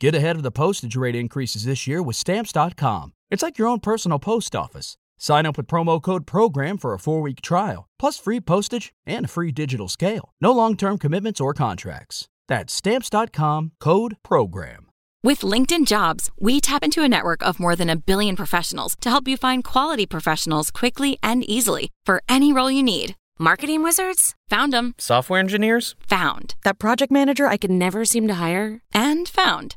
[0.00, 3.12] Get ahead of the postage rate increases this year with Stamps.com.
[3.30, 4.96] It's like your own personal post office.
[5.18, 9.26] Sign up with promo code PROGRAM for a four week trial, plus free postage and
[9.26, 10.32] a free digital scale.
[10.40, 12.28] No long term commitments or contracts.
[12.48, 14.86] That's Stamps.com code PROGRAM.
[15.22, 19.10] With LinkedIn Jobs, we tap into a network of more than a billion professionals to
[19.10, 23.16] help you find quality professionals quickly and easily for any role you need.
[23.38, 24.34] Marketing wizards?
[24.48, 24.94] Found them.
[24.96, 25.94] Software engineers?
[26.08, 26.54] Found.
[26.64, 28.80] That project manager I could never seem to hire?
[28.94, 29.76] And found.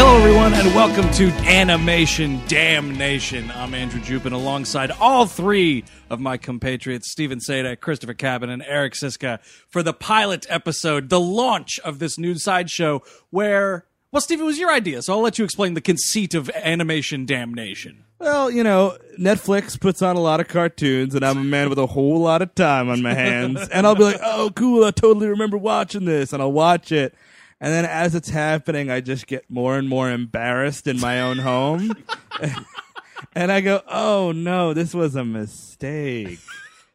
[0.00, 3.50] Hello, everyone, and welcome to Animation Damnation.
[3.50, 8.92] I'm Andrew Jupin, alongside all three of my compatriots, Stephen Sajdak, Christopher Cabin, and Eric
[8.92, 14.44] Szyszka, for the pilot episode, the launch of this new sideshow where, well, Steve, it
[14.44, 18.04] was your idea, so I'll let you explain the conceit of Animation Damnation.
[18.20, 21.78] Well, you know, Netflix puts on a lot of cartoons, and I'm a man with
[21.80, 23.68] a whole lot of time on my hands.
[23.72, 27.16] and I'll be like, oh, cool, I totally remember watching this, and I'll watch it.
[27.60, 31.38] And then as it's happening, I just get more and more embarrassed in my own
[31.38, 31.92] home.
[33.34, 36.38] and I go, oh no, this was a mistake.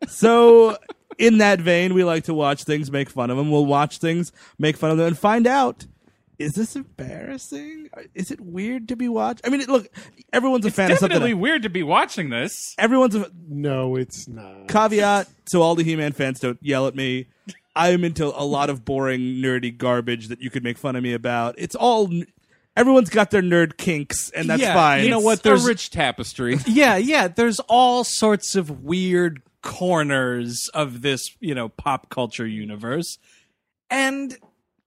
[0.07, 0.77] so,
[1.17, 3.51] in that vein, we like to watch things, make fun of them.
[3.51, 5.85] We'll watch things, make fun of them, and find out
[6.39, 7.89] is this embarrassing?
[8.15, 9.41] Is it weird to be watched?
[9.45, 9.87] I mean, it- look,
[10.33, 11.09] everyone's a It's fan of something.
[11.13, 12.73] definitely weird to be watching this.
[12.79, 14.67] Everyone's a No, it's not.
[14.67, 17.27] caveat so all the He-Man fans don't yell at me.
[17.75, 21.13] I'm into a lot of boring, nerdy garbage that you could make fun of me
[21.13, 21.55] about.
[21.57, 22.09] It's all
[22.77, 25.03] everyone's got their nerd kinks, and that's Yeah, fine.
[25.03, 26.57] you know what, a there's- rich tapestry.
[26.67, 33.17] Yeah, yeah, there's all sorts of weird corners of this, you know, pop culture universe.
[33.89, 34.37] And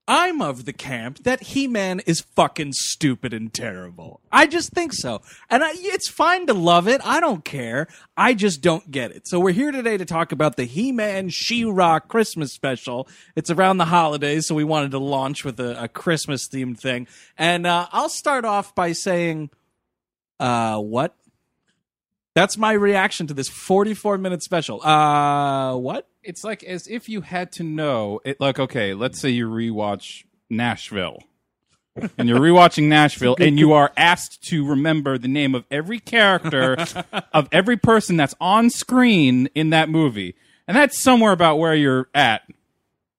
[0.08, 4.20] I'm of the camp that He-Man is fucking stupid and terrible.
[4.30, 5.20] I just think so.
[5.50, 7.00] And I, it's fine to love it.
[7.04, 7.88] I don't care.
[8.16, 9.26] I just don't get it.
[9.26, 13.08] So we're here today to talk about the He-Man She-Ra Christmas special.
[13.34, 17.08] It's around the holidays, so we wanted to launch with a, a Christmas themed thing.
[17.36, 19.50] And uh, I'll start off by saying,
[20.38, 21.16] uh, what?
[22.36, 24.86] That's my reaction to this 44 minute special.
[24.86, 26.06] Uh, what?
[26.26, 28.40] It's like as if you had to know it.
[28.40, 31.22] Like, okay, let's say you rewatch Nashville,
[32.18, 36.76] and you're rewatching Nashville, and you are asked to remember the name of every character
[37.32, 40.34] of every person that's on screen in that movie,
[40.66, 42.42] and that's somewhere about where you're at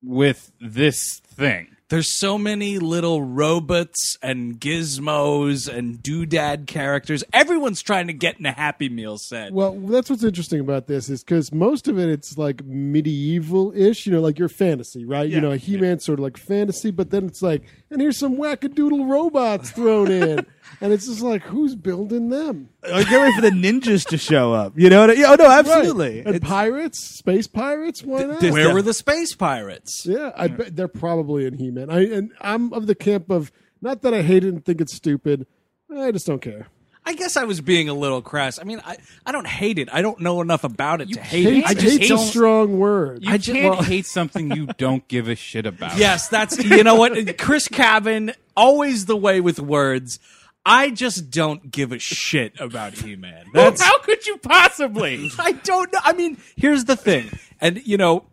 [0.03, 1.76] with this thing.
[1.89, 7.23] There's so many little robots and gizmos and doodad characters.
[7.31, 9.53] Everyone's trying to get in a Happy Meal set.
[9.53, 14.11] Well, that's what's interesting about this is because most of it it's like medieval-ish, you
[14.11, 15.29] know, like your fantasy, right?
[15.29, 18.35] You know, a He-Man sort of like fantasy, but then it's like, and here's some
[18.35, 20.45] wackadoodle robots thrown in,
[20.81, 22.67] and it's just like, who's building them?
[22.93, 24.73] I get ready for the ninjas to show up.
[24.77, 25.09] You know what?
[25.11, 26.17] I, yeah, oh no, absolutely.
[26.17, 26.25] Right.
[26.27, 28.39] And It's- pirates, space pirates, why not?
[28.39, 28.73] this- Where yeah.
[28.73, 30.03] were the space pirates?
[30.05, 31.89] Yeah, I bet they're probably in He-Man.
[31.89, 34.93] I and I'm of the camp of not that I hate it and think it's
[34.95, 35.45] stupid.
[35.93, 36.67] Eh, I just don't care.
[37.05, 38.59] I guess I was being a little crass.
[38.59, 39.87] I mean, I, I don't hate it.
[39.93, 41.65] I don't know enough about it to hate Hate, it.
[41.65, 42.27] I just hate's a don't.
[42.27, 43.23] strong word.
[43.23, 45.97] You I ju- can't well- hate something you don't give a shit about.
[45.97, 50.19] Yes, that's you know what Chris Cabin always the way with words.
[50.67, 53.45] I just don't give a shit about He-Man.
[53.53, 55.31] That's How could you possibly?
[55.39, 55.99] I don't know.
[56.03, 58.25] I mean, here's the thing, and you know,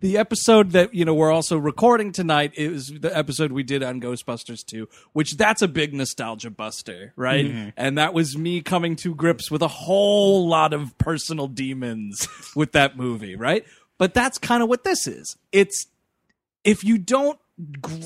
[0.00, 4.00] the episode that you know we're also recording tonight is the episode we did on
[4.00, 7.44] Ghostbusters 2, which that's a big nostalgia buster, right?
[7.44, 7.68] Mm-hmm.
[7.76, 12.72] And that was me coming to grips with a whole lot of personal demons with
[12.72, 13.66] that movie, right?
[13.98, 15.36] But that's kind of what this is.
[15.52, 15.86] It's
[16.64, 17.38] if you don't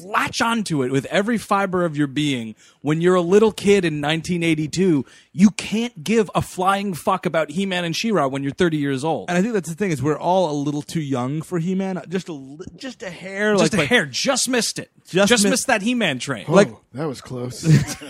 [0.02, 2.54] latch onto it with every fiber of your being.
[2.82, 7.84] When you're a little kid in 1982 you can't give a flying fuck about he-man
[7.84, 9.28] and she-ra when you're 30 years old.
[9.30, 12.02] And I think that's the thing is we're all a little too young for He-Man.
[12.08, 14.04] Just a just a hair, just like a hair.
[14.04, 14.90] Just missed it.
[15.06, 16.44] Just just, mi- missed that he-man train.
[16.48, 17.64] Like- Oh, that was close.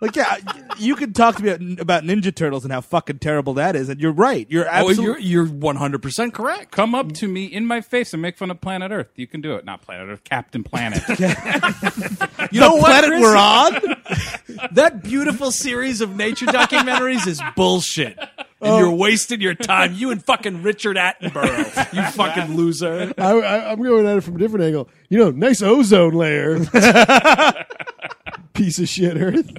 [0.00, 0.36] Like, yeah,
[0.78, 3.88] you could talk to me about, about Ninja Turtles and how fucking terrible that is,
[3.88, 4.46] and you're right.
[4.50, 5.24] You're oh, absolutely.
[5.24, 8.60] you're, you're 100% correct Come up to me in my face and make fun of
[8.60, 9.08] Planet Earth.
[9.16, 9.64] You can do it.
[9.64, 11.02] Not Planet Earth, Captain Planet.
[12.52, 13.22] you know what planet Chris?
[13.22, 13.72] we're on.
[14.72, 18.18] that beautiful series of nature documentaries is bullshit
[18.60, 18.78] and oh.
[18.78, 19.94] you're wasting your time.
[19.94, 23.12] You and fucking Richard Attenborough, you fucking loser.
[23.18, 24.88] I, I, I'm going at it from a different angle.
[25.08, 26.58] You know, nice ozone layer.
[28.54, 29.52] Piece of shit Earth.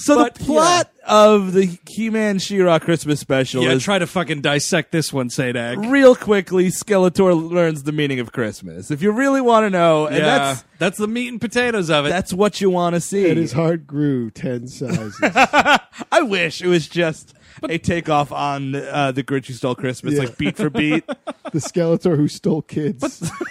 [0.00, 4.42] So But, the plot of the He-Man She-Ra Christmas special Yeah, is try to fucking
[4.42, 5.90] dissect this one, Sajdak.
[5.90, 6.68] real quickly.
[6.68, 8.92] Skeletor learns the meaning of Christmas.
[8.92, 12.06] If you really want to know, and yeah, that's that's the meat and potatoes of
[12.06, 12.10] it.
[12.10, 13.28] that's what you want to see.
[13.28, 15.18] And his heart grew ten sizes.
[15.22, 17.34] I wish it was just
[17.64, 20.20] a takeoff on uh, the Grinch Who Stole Christmas, Yeah.
[20.20, 21.04] like beat for beat.
[21.52, 23.28] the Skeletor who stole kids.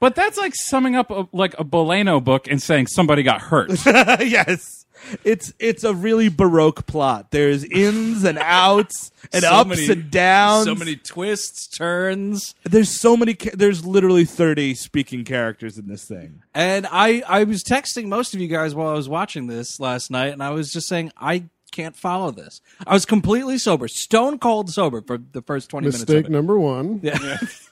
[0.00, 3.70] But that's like summing up a, like a Bolaño book and saying somebody got hurt.
[3.84, 4.77] yes.
[5.24, 7.30] It's it's a really baroque plot.
[7.30, 10.66] There's ins and outs and So ups many- and downs.
[10.66, 12.54] so many twists, turns.
[12.64, 13.34] There's so many.
[13.54, 16.42] There's literally 30 speaking characters in this thing.
[16.54, 20.10] And I, I was texting most of you guys while I was watching this last
[20.10, 22.60] night, and I was just saying, I can't follow this.
[22.86, 26.00] I was completely sober, stone cold sober for the first 20 minutes.
[26.08, 27.00] Mistake number one.
[27.02, 27.18] Yeah.
[27.18, 27.48] but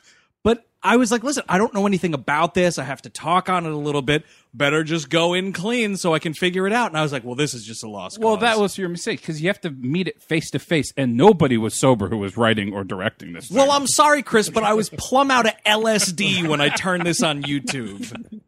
[0.82, 2.78] I was like, listen, I don't know anything about this.
[2.78, 4.24] I have to talk on it a little bit.
[4.54, 6.88] Better just go in clean so I can figure it out.
[6.88, 8.42] And I was like, well, this is just a lost well, cause.
[8.42, 11.56] that was your mistake because you have to meet it face to face, and nobody
[11.56, 13.50] was sober who was writing or directing this.
[13.50, 13.74] Well, thing.
[13.74, 17.42] I'm sorry, Chris, but I was plumb out of LSD when I turned this on
[17.42, 18.40] YouTube.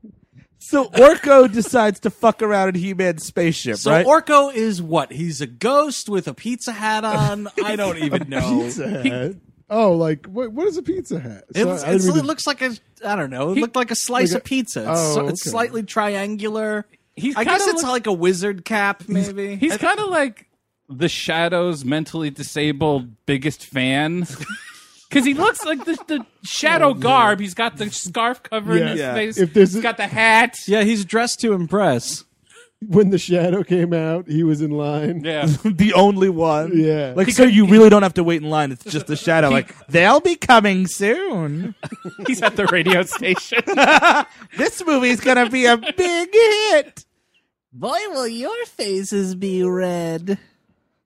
[0.61, 4.05] So Orko decides to fuck around in He-Man's spaceship, So right?
[4.07, 5.11] Orko is what?
[5.13, 7.49] He's a ghost with a pizza hat on.
[7.65, 8.65] I don't even know.
[8.65, 9.33] Pizza Hat.
[9.71, 10.53] Oh, like what?
[10.53, 11.45] What is a Pizza Hat?
[11.51, 12.75] It, Sorry, was- I it's- it to- looks like a
[13.05, 13.53] I don't know.
[13.53, 14.81] It looked like a slice like a- of pizza.
[14.81, 15.51] It's, Oh, so- it's okay.
[15.51, 16.87] slightly triangular.
[17.17, 19.57] He's I guess kinda it's look- like a wizard cap, maybe.
[19.57, 20.47] He's kind of like
[20.89, 24.27] the Shadow's mentally disabled biggest fan.
[25.09, 27.41] Because he looks like the, the Shadow garb.
[27.41, 28.89] He's got the scarf covering Yeah.
[28.91, 29.15] his Yeah.
[29.15, 29.39] face.
[29.39, 30.55] If there's He's a- got the hat.
[30.67, 32.25] yeah, he's dressed to impress.
[32.81, 35.23] When the shadow came out, he was in line.
[35.25, 35.47] Yeah.
[35.65, 36.73] the only one.
[36.75, 37.13] Yeah.
[37.17, 38.71] Like, so you really don't have to wait in line.
[38.73, 39.51] It's just the shadow.
[39.59, 41.75] Like, they'll be coming soon.
[42.27, 43.63] He's at the radio station.
[44.57, 47.05] This movie's gonna be a big hit.
[47.73, 50.39] Boy, will your faces be red.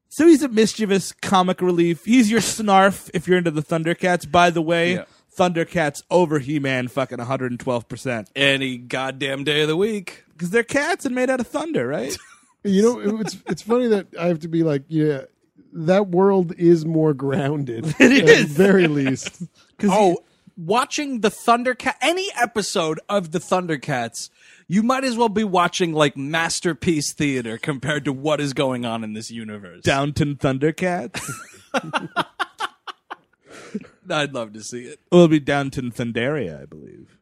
[0.09, 2.05] So he's a mischievous comic relief.
[2.05, 4.31] He's your snarf if you're into the Thundercats.
[4.31, 5.05] By the way, Yeah.
[5.37, 8.27] Thundercats over He-Man fucking 112%.
[8.37, 10.25] Any goddamn day of the week.
[10.43, 12.19] Because they're cats and made out of thunder, right?
[12.65, 15.23] You know, it's it's funny that I have to be like, yeah,
[15.73, 17.87] that world is more grounded.
[17.99, 18.45] It at is.
[18.53, 19.43] very least.
[19.83, 20.19] Oh,
[20.57, 24.31] watching the Thundercat, any episode of the Thundercats,
[24.69, 29.03] you might as well be watching like masterpiece theater compared to what is going on
[29.03, 29.83] in this universe.
[29.83, 31.21] Downton Thundercats.
[34.09, 35.01] I'd love to see it.
[35.11, 37.19] well, it'll be Downton Thundaria, I believe.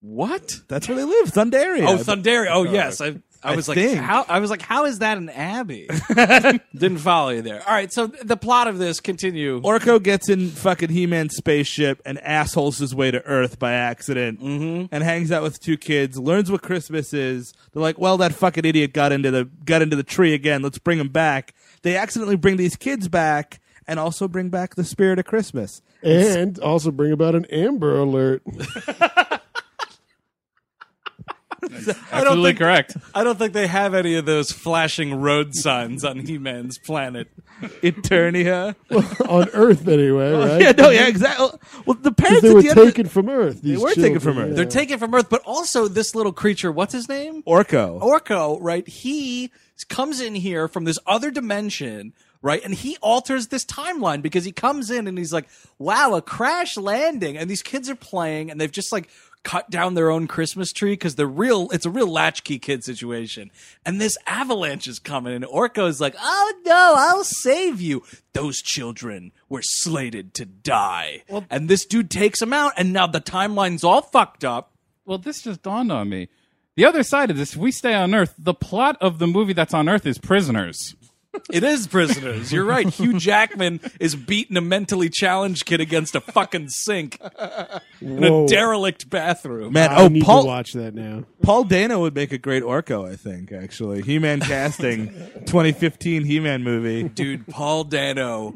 [0.00, 0.60] What?
[0.68, 1.86] That's where they live, Thundaria.
[1.86, 2.48] Oh, Thundaria.
[2.50, 3.00] Oh, uh, yes.
[3.00, 3.98] I I I was like, think.
[3.98, 4.24] how?
[4.28, 5.88] I was like, how is that an abbey?
[6.74, 7.62] Didn't follow you there.
[7.66, 7.90] All right.
[7.90, 9.62] So the plot of this continue.
[9.62, 14.94] Orko gets in fucking He-Man's spaceship and assholes his way to Earth by accident, mm-hmm.
[14.94, 16.18] and hangs out with two kids.
[16.18, 17.54] Learns what Christmas is.
[17.72, 20.60] They're like, "Well, that fucking idiot got into the got into the tree again.
[20.60, 24.84] Let's bring him back." They accidentally bring these kids back, and also bring back the
[24.84, 25.80] spirit of Christmas.
[26.02, 28.42] And also bring about an Amber Alert.
[32.12, 32.96] Absolutely think- correct.
[33.14, 37.28] I don't think they have any of those flashing road signs on He-Man's planet.
[37.82, 38.74] Eternia.
[39.28, 40.60] on Earth, anyway, right?
[40.60, 41.46] yeah, no, yeah, exactly.
[41.52, 43.60] Oh, well, the 'Cause parents they at were the end of taken from Earth.
[43.62, 44.56] They were taken from Earth.
[44.56, 46.72] They're taken from Earth, but also this little creature.
[46.72, 47.42] What's his name?
[47.42, 48.00] Orko.
[48.00, 48.86] Orko, right?
[48.88, 49.50] He
[49.88, 52.12] comes in here from this other dimension,
[52.42, 52.62] right?
[52.64, 55.46] And he alters this timeline because he comes in and he's like,
[55.78, 57.36] wow, a crash landing.
[57.36, 59.08] And these kids are playing and they've just like
[59.42, 63.50] cut down their own Christmas tree because they're real, it's a real latchkey kid situation.
[63.86, 68.02] And this avalanche is coming and Orko is like, oh no, I'll save you.
[68.32, 71.22] Those children were slated to die.
[71.50, 74.72] and this dude takes them out and now the timeline's all fucked up.
[75.04, 76.28] Well, this just dawned on me.
[76.76, 79.52] The other side of this, if we stay on Earth, the plot of the movie
[79.52, 80.94] that's on Earth is Prisoners.
[81.52, 82.52] It is prisoners.
[82.52, 82.88] You're right.
[82.88, 87.18] Hugh Jackman is beating a mentally challenged kid against a fucking sink
[88.00, 88.44] in Whoa.
[88.44, 89.72] a derelict bathroom.
[89.72, 91.24] Man, I oh, need Paul, to watch that now.
[91.42, 94.02] Paul Dano would make a great Orko, I think, actually.
[94.02, 97.08] He-Man casting, 2015 He-Man movie.
[97.08, 98.54] Dude, Paul Dano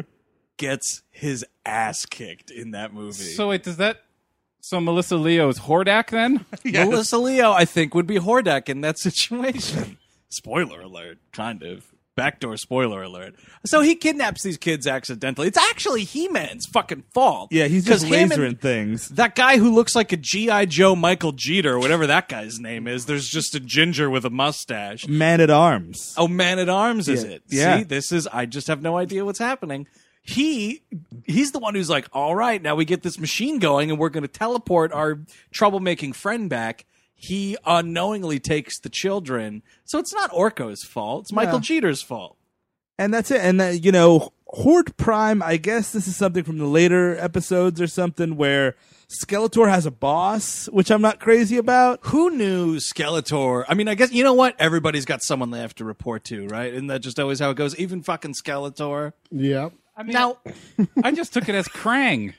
[0.57, 3.13] gets his ass kicked in that movie.
[3.13, 4.03] So wait, does that?
[4.61, 6.45] So Melissa Leo is Hordak then?
[6.65, 9.99] Melissa Leo, I think, would be Hordak in that situation.
[10.31, 11.94] Spoiler alert, kind of.
[12.17, 13.35] Backdoor spoiler alert.
[13.67, 15.49] So he kidnaps these kids accidentally.
[15.49, 17.49] It's actually He Man's fucking fault.
[17.53, 19.09] Yeah, he's just him lasering and- things.
[19.11, 20.67] That guy who looks like a G.I.
[20.67, 25.07] Joe Michael Jeter, whatever that guy's name is, there's just a ginger with a mustache.
[25.09, 26.15] Man at arms.
[26.17, 27.31] Oh, Man at Arms is Yeah.
[27.31, 27.43] it?
[27.49, 27.79] Yeah.
[27.79, 29.87] See, this is I just have no idea what's happening.
[30.23, 30.83] He
[31.25, 34.09] he's the one who's like, all right, now we get this machine going and we're
[34.09, 35.21] gonna teleport our
[35.53, 36.87] troublemaking friend back.
[37.15, 39.63] He unknowingly takes the children.
[39.85, 41.23] So it's not Orko's fault.
[41.25, 41.61] It's Michael Yeah.
[41.81, 42.37] Jeter's fault.
[42.99, 43.41] And that's it.
[43.41, 47.81] And, uh, you know, Horde Prime, I guess this is something from the later episodes
[47.81, 48.77] or something where
[49.09, 51.99] Skeletor has a boss, which I'm not crazy about.
[52.05, 53.65] Who knew Skeletor?
[53.69, 54.55] I mean, I guess you know what?
[54.61, 56.73] Everybody's got someone they have to report to, right?
[56.73, 57.77] Isn't that just always how it goes?
[57.77, 59.13] Even fucking Skeletor.
[59.33, 59.71] Yeah.
[59.97, 60.39] I mean, Now,
[61.03, 62.35] I just took it as Krang.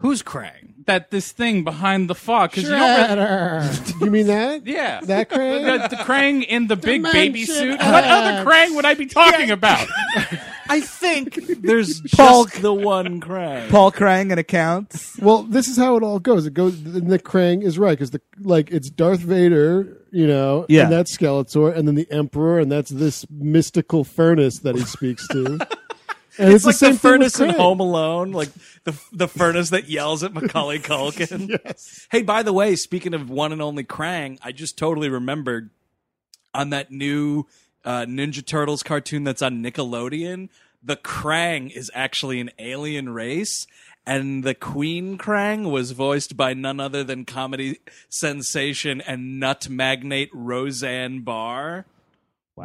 [0.00, 0.74] Who's Krang?
[0.86, 2.50] That this thing behind the fog.
[2.50, 4.00] Because you don't really, Shredder.
[4.00, 4.66] you mean that?
[4.66, 5.00] yeah.
[5.02, 5.88] That Krang?
[5.88, 7.78] The, the Krang in the big baby Dimension suit.
[7.78, 9.86] What other Krang would I be talking about?
[10.68, 13.68] I think there's Paul- just the one Krang.
[13.70, 15.18] Paul Krang and accounts.
[15.18, 16.46] Well, this is how it all goes.
[16.46, 16.82] It goes.
[16.82, 20.84] The Krang is right because the like it's Darth Vader, you know, Yeah.
[20.84, 25.26] and that's Skeletor, and then the Emperor, and that's this mystical furnace that he speaks
[25.28, 25.58] to.
[26.40, 28.48] And It's, like same the furnace in Home Alone, like
[28.84, 31.58] the the furnace that yells at Macaulay Culkin.
[31.64, 32.06] Yes.
[32.10, 35.68] Hey, by the way, speaking of one and only Krang, I just totally remembered
[36.54, 37.44] on that new
[37.84, 40.48] uh, Ninja Turtles cartoon that's on Nickelodeon.
[40.82, 43.66] The Krang is actually an alien race,
[44.06, 50.30] and the Queen Krang was voiced by none other than comedy sensation and nut magnate
[50.32, 51.84] Roseanne Barr.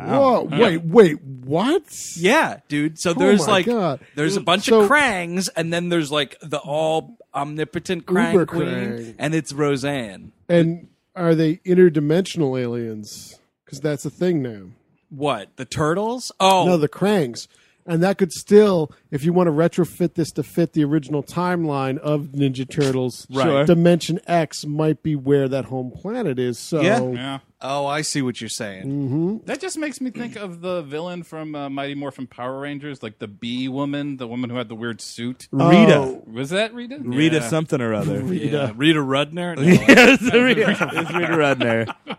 [0.03, 0.43] Whoa!
[0.43, 1.21] Wait, wait.
[1.23, 1.83] What?
[2.17, 2.99] Yeah, dude.
[2.99, 3.99] So Oh there's my like God.
[4.15, 8.45] there's a bunch So- of Krangs, and then there's like the all omnipotent Krang Uber
[8.45, 9.15] Queen, Krang.
[9.19, 10.31] and it's Roseanne.
[10.49, 13.37] And are they interdimensional aliens?
[13.63, 14.67] Because that's a thing now.
[15.09, 16.31] What the turtles?
[16.39, 17.47] Oh, No, the Krangs.
[17.87, 21.99] And that could still, if you want to retrofit this to fit the original timeline
[21.99, 23.67] of Ninja Turtles, Right.
[23.67, 26.57] Dimension X might be where that home planet is.
[26.57, 27.01] So Yeah.
[27.11, 27.39] Yeah.
[27.61, 28.85] oh, I see what you're saying.
[28.85, 29.37] Mm-hmm.
[29.45, 33.19] That just makes me think of the villain from uh, Mighty Morphin Power Rangers, like
[33.19, 35.47] the bee woman, the woman who had the weird suit.
[35.51, 35.95] Rita.
[35.97, 36.23] Oh.
[36.25, 36.97] Was that Rita?
[36.99, 37.47] Rita Yeah.
[37.47, 38.19] something or other.
[38.33, 39.55] Yeah, Rita Rudner.
[39.57, 39.61] No.
[39.63, 40.65] Yes, Rita,
[41.13, 41.95] Rita Rudner.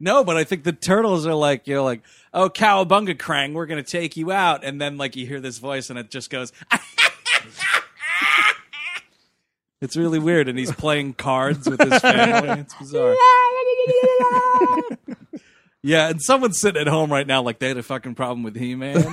[0.00, 2.02] no, but I think the turtles are like you're like,
[2.32, 5.90] oh, Cowabunga Krang, we're gonna take you out, and then like you hear this voice,
[5.90, 6.52] and it just goes.
[9.80, 12.48] It's really weird, and he's playing cards with his family.
[12.62, 13.14] It's bizarre.
[15.82, 18.56] Yeah, and someone's sitting at home right now like they had a fucking problem with
[18.56, 19.04] He-Man.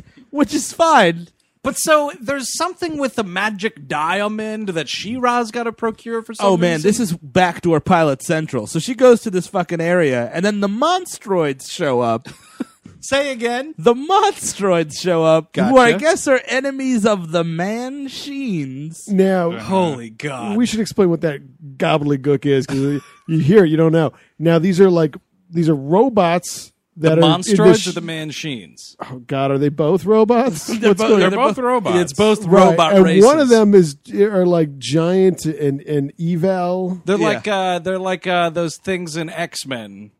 [0.30, 1.28] Which is fine.
[1.62, 6.46] But so there's something with the magic diamond that She-Ra's got to procure for some
[6.46, 6.88] Oh man, reason.
[6.88, 8.66] this is backdoor pilot central.
[8.66, 12.28] So she goes to this fucking area, and then the monstroids show up.
[13.00, 13.74] Say again.
[13.78, 19.08] The monstroids show up, who I guess are enemies of the Manchines.
[19.08, 19.64] now uh-huh.
[19.64, 20.56] Holy God.
[20.56, 21.40] we should explain what that
[21.76, 24.12] gobbledygook is because you hear it, you don't know.
[24.38, 25.16] Now these are like
[25.50, 28.96] these are robots the that are in Monstroids sh- or the Manchines?
[29.00, 30.68] Oh God, are they both robots?
[30.68, 31.48] What's both- going They're on?
[31.48, 31.96] both robots.
[31.98, 33.24] It's both Right, robot and races.
[33.24, 37.00] one of them is are like giant and and eval.
[37.04, 37.26] They're Yeah.
[37.28, 40.10] like uh, they're like uh, those things in X Men.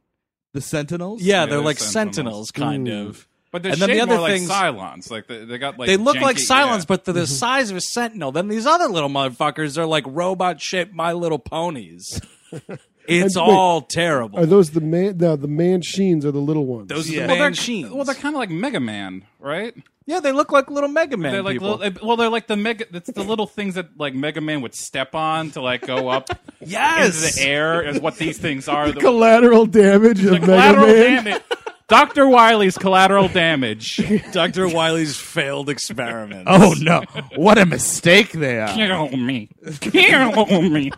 [0.54, 1.20] The Sentinels?
[1.22, 2.48] Yeah, Yeah, they're they're like Sentinels.
[2.48, 3.08] Sentinels, kind Mm.
[3.08, 3.28] of.
[3.50, 5.10] But they're And then the shaped other more like things- Cylons.
[5.10, 6.84] Like they, they got like they look like Cylons, yeah.
[6.88, 8.30] but they're the size of a Sentinel.
[8.32, 12.20] Then these other little motherfuckers are like robot shaped My Little Ponies.
[13.08, 14.38] It's And wait, all terrible.
[14.38, 15.16] Are those the man?
[15.16, 16.88] No, the Manchines are the little ones.
[16.88, 17.90] those are the well, they're, Manchines.
[17.90, 19.74] well, they're kind of like Mega Man, right?
[20.06, 21.76] yeah, they look like little Mega Man They're like people.
[21.76, 22.86] little, well, they're like the mega.
[22.94, 26.28] It's the little things that like Mega Man would step on to like go up
[26.60, 27.82] yes, into the air.
[27.82, 28.90] Is what these things are.
[28.92, 31.24] The, collateral damage of Mega collateral Man.
[31.24, 31.42] damage.
[31.88, 33.96] Doctor Wily's collateral damage.
[34.32, 34.68] Dr.
[34.68, 36.44] Wily's failed experiment.
[36.46, 37.02] Oh no.
[37.34, 38.68] What a mistake they are.
[38.74, 39.48] Kill me.
[39.80, 40.90] Kill me.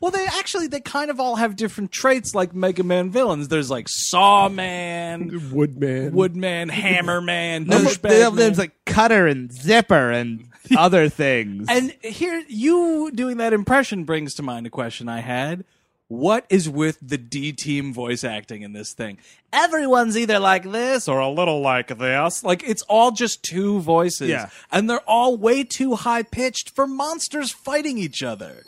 [0.00, 3.48] Well, they actually they kind of all have different traits like Mega Man villains.
[3.48, 6.12] There's like Sawman, Woodman.
[6.14, 8.46] Woodman, Hammerman, No, Douchebag they have Man.
[8.46, 11.66] names like Cutter and Zipper and other things.
[11.70, 15.64] And here, you doing that impression brings to mind a question I had.
[16.08, 19.18] What is with the D team voice acting in this thing?
[19.52, 22.44] Everyone's either like this or a little like this.
[22.44, 24.28] Like it's all just two voices.
[24.28, 24.50] Yeah.
[24.70, 28.62] And they're all way too high pitched for monsters fighting each other.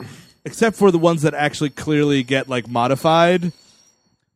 [0.45, 3.51] Except for the ones that actually clearly get like modified.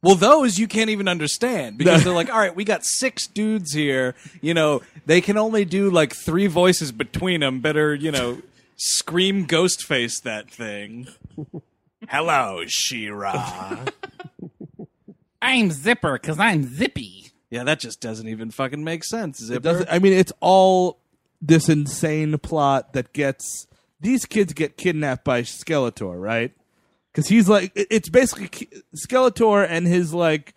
[0.01, 3.71] Well, those you can't even understand because they're like, all right, we got six dudes
[3.71, 4.15] here.
[4.41, 7.61] You know, they can only do like three voices between them.
[7.61, 8.41] Better, you know,
[8.75, 11.07] scream ghost face that thing.
[12.09, 13.85] Hello, She-Ra.
[15.41, 17.31] I'm Zipper because I'm zippy.
[17.49, 19.39] Yeah, that just doesn't even fucking make sense.
[19.39, 19.57] Zipper.
[19.57, 19.89] It doesn't.
[19.89, 20.99] I mean, it's all
[21.41, 23.67] this insane plot that gets
[24.03, 26.51] these kids get kidnapped by Skeletor, right?
[27.11, 30.53] Because he's like, it's basically Skeletor and his like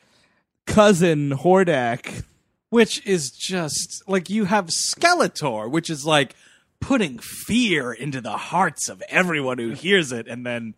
[0.66, 2.24] cousin Hordak.
[2.70, 6.34] which is just like you have Skeletor, which is like
[6.80, 10.74] putting fear into the hearts of everyone who hears it, and then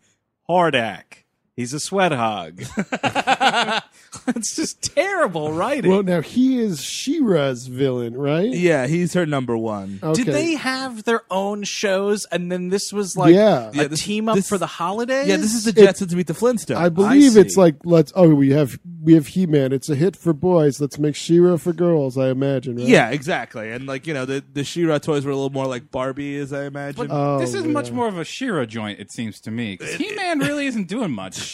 [0.47, 1.23] Hordak.
[1.59, 2.61] He's a sweat hog.
[4.25, 5.91] That's just terrible writing.
[5.91, 8.49] Well, now he is She-Ra's villain, right?
[8.49, 9.99] Yeah, he's her number one.
[10.01, 10.23] Okay.
[10.23, 13.69] Did they have their own shows, and then this was like Yeah.
[13.69, 15.27] a Yeah, this- team up this- for the holidays?
[15.27, 16.75] Yeah, this is the It- Jetsons meet the Flintstones.
[16.77, 17.39] I believe see.
[17.41, 18.11] it's like let's.
[18.15, 19.71] Oh, we have we have He Man.
[19.73, 20.79] It's a hit for boys.
[20.81, 22.17] Let's make She-Ra for girls.
[22.17, 22.77] I imagine.
[22.77, 22.87] Right?
[22.87, 23.69] yeah, exactly.
[23.71, 26.53] And like you know, the the She-Ra toys were a little more like Barbie, as
[26.53, 27.07] I imagine.
[27.09, 27.71] Oh, this is yeah.
[27.71, 29.77] much more of a Shira joint, it seems to me.
[29.77, 31.39] 'Cause He-Man really isn't doing much.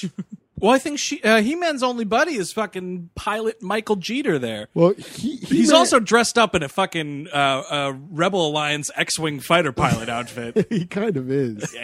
[0.58, 4.40] Well, I think she, uh, He-Man's only buddy is fucking pilot Michael Jeter.
[4.40, 9.42] There, Well, he, he's also dressed up in a fucking uh, uh, Rebel Alliance X-wing
[9.42, 10.66] fighter pilot outfit.
[10.70, 11.76] he kind of is.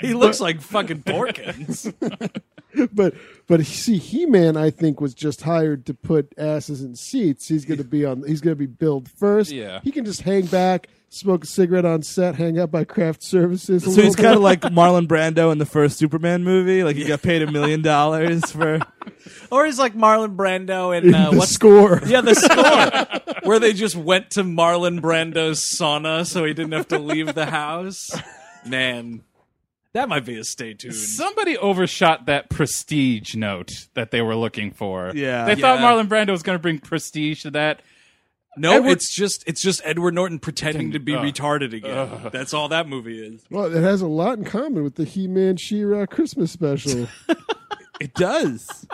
[0.00, 1.92] he looks like fucking Porkins.
[2.92, 3.14] but
[3.48, 7.48] but see, He Man, I think, was just hired to put asses in seats.
[7.48, 8.22] He's going to be on.
[8.26, 9.50] He's going to be billed first.
[9.50, 9.80] Yeah.
[9.82, 13.86] he can just hang back, smoke a cigarette on set, hang out by craft services.
[13.86, 16.82] a so he's kind of like Marlon Brando in the first Superman movie.
[16.82, 18.80] Like he got paid a million dollars for.
[19.50, 22.00] or he's like Marlon Brando in uh, the what's score.
[22.06, 22.34] Yeah, the
[23.30, 27.34] score where they just went to Marlon Brando's sauna so he didn't have to leave
[27.34, 28.10] the house.
[28.66, 29.22] Man,
[29.92, 30.94] that might be a stay tuned.
[30.94, 35.12] Somebody overshot that prestige note that they were looking for.
[35.14, 35.44] Yeah.
[35.44, 35.92] They thought Yeah.
[35.92, 37.82] Marlon Brando was going to bring prestige to that.
[38.56, 41.24] No, Edward- it's just it's just Edward Norton pretending to be Ugh.
[41.24, 42.30] retarded again.
[42.32, 43.42] That's all that movie is.
[43.50, 47.08] Well, it has a lot in common with the He Man She-Ra Christmas special.
[48.00, 48.84] It does.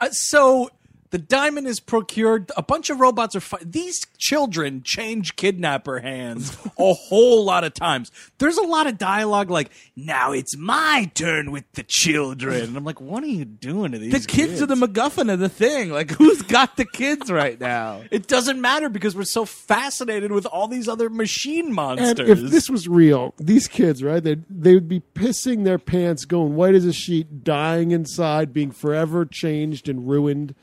[0.00, 0.68] Uh, so
[1.12, 2.50] the diamond is procured.
[2.56, 3.40] A bunch of robots are.
[3.40, 8.10] Fi- These children change kidnapper hands a whole lot of times.
[8.38, 12.84] There's a lot of dialogue like, "Now it's my turn with the children," and I'm
[12.84, 15.90] like, "What are you doing to these The kids, are the MacGuffin of the thing.
[15.92, 18.00] Like, who's got the kids right now?
[18.10, 22.28] It doesn't matter because we're so fascinated with all these other machine And monsters.
[22.28, 26.54] if this was real, these kids, right, they they would be pissing their pants, going
[26.56, 30.54] white as a sheet, dying inside, being forever changed and ruined.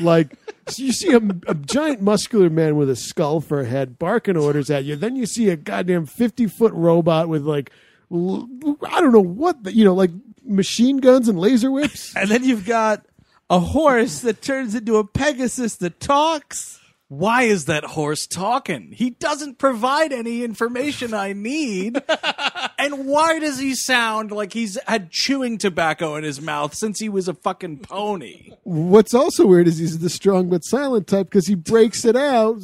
[0.00, 0.36] Like
[0.68, 4.36] so you see a, a giant muscular man with a skull for a head barking
[4.36, 4.96] orders at you.
[4.96, 7.70] Then you see a goddamn fifty foot robot with like
[8.10, 10.10] I don't know what the, you know, like
[10.44, 12.14] machine guns and laser whips.
[12.16, 13.04] And then you've got
[13.50, 16.80] a horse that turns into a Pegasus that talks.
[17.08, 18.92] Why is that horse talking?
[18.92, 22.02] He doesn't provide any information I need.
[22.78, 27.08] And why does he sound like he's had chewing tobacco in his mouth since he
[27.08, 28.52] was a fucking pony?
[28.64, 32.60] What's also weird is he's the strong but silent type because he breaks it out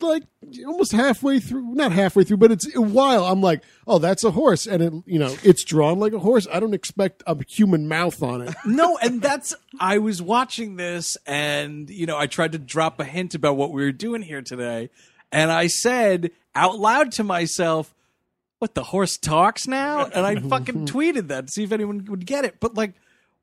[0.00, 0.22] like
[0.64, 3.24] almost halfway through, not halfway through, but it's a while.
[3.24, 6.46] I'm like, oh, that's a horse, and it, you know, it's drawn like a horse.
[6.52, 8.54] I don't expect a human mouth on it.
[8.64, 13.04] No, and that's I was watching this and you know, I tried to drop a
[13.04, 14.90] hint about what we were doing here today,
[15.32, 17.94] and I said out loud to myself,
[18.58, 20.06] What the horse talks now?
[20.06, 22.56] And I fucking tweeted that to see if anyone would get it.
[22.60, 22.94] But like,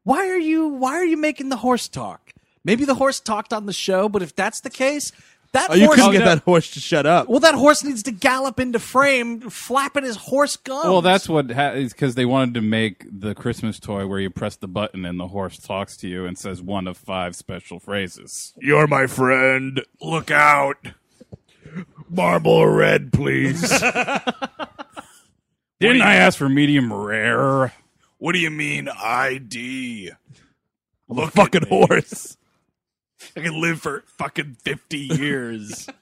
[0.04, 2.34] why are you why are you making the horse talk?
[2.64, 5.12] Maybe the horse talked on the show, but if that's the case,
[5.52, 6.26] that Oh, you horse couldn't get no.
[6.26, 7.30] that horse to shut up.
[7.30, 10.84] well, that horse needs to gallop into frame, flapping his horse gums.
[10.86, 14.30] Well, that's what ha- is because they wanted to make the Christmas toy where you
[14.30, 17.80] press the button and the horse talks to you and says one of five special
[17.80, 18.54] phrases.
[18.60, 19.82] You're my friend.
[20.02, 20.78] look out.
[22.10, 23.62] Marble red, please.
[25.94, 27.74] Didn't I ask for medium rare?
[28.18, 30.12] What do you mean ID?
[31.10, 32.38] I'm a fucking horse.
[33.36, 35.88] I can live for fucking 50 years.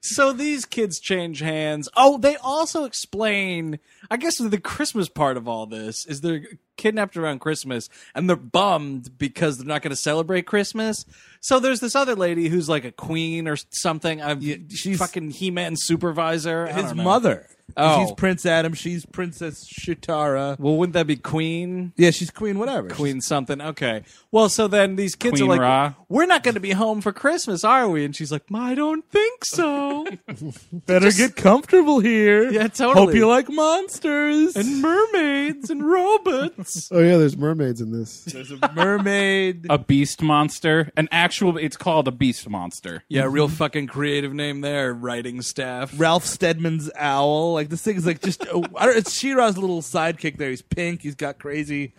[0.00, 1.88] so these kids change hands.
[1.96, 3.78] Oh, they also explain,
[4.10, 6.44] I guess the Christmas part of all this is they're
[6.76, 11.04] kidnapped around Christmas and they're bummed because they're not going to celebrate Christmas.
[11.40, 14.20] So there's this other lady who's like a queen or something.
[14.22, 16.66] I'm she's- fucking He-Man supervisor.
[16.66, 17.04] I His don't know.
[17.04, 17.48] mother.
[17.76, 18.00] Oh.
[18.00, 18.74] He's Prince Adam.
[18.74, 20.58] She's Princess Shitara.
[20.58, 21.92] Well, wouldn't that be queen?
[21.96, 22.88] Yeah, she's Queen whatever.
[22.88, 23.60] Queen something.
[23.60, 24.04] Okay.
[24.30, 25.94] Well, so then these kids Queen are like, Ra?
[26.08, 29.04] "We're not going to be home for Christmas, are we?" And she's like, "I don't
[29.10, 30.06] think so."
[30.72, 32.50] Better get comfortable here.
[32.50, 33.06] Yeah, totally.
[33.06, 34.56] Hope you like monsters.
[34.56, 36.88] and mermaids and robots.
[36.94, 38.24] Oh yeah, there's mermaids in this.
[38.24, 39.66] there's a mermaid.
[39.70, 41.56] A beast monster, an actual.
[41.56, 43.02] It's called a beast monster.
[43.08, 44.92] yeah, real fucking creative name there.
[44.92, 45.92] Writing staff.
[45.98, 47.53] Ralph Steadman's owl.
[47.54, 48.44] Like this thing is like just.
[48.52, 50.50] oh, I don't, it's She-Ra's little sidekick there.
[50.50, 51.02] He's pink.
[51.02, 51.94] He's got crazy.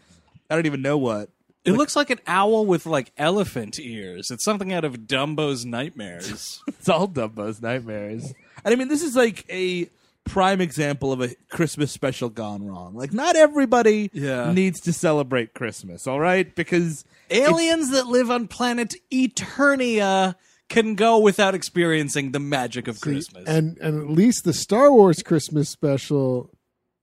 [0.49, 1.29] I don't even know what.
[1.63, 4.29] It looks like an owl with like elephant ears.
[4.29, 6.61] It's something out of Dumbo's nightmares.
[6.67, 8.31] It's all Dumbo's nightmares.
[8.63, 9.89] And I mean, this is like a
[10.25, 12.93] prime example of a Christmas special gone wrong.
[12.95, 14.51] Like, not everybody Yeah.
[14.53, 16.53] needs to celebrate Christmas, all right?
[16.53, 20.35] Because Aliens that live on planet Eternia
[20.69, 23.47] can go without experiencing the magic of Christmas.
[23.47, 26.49] And and at least the Star Wars Christmas special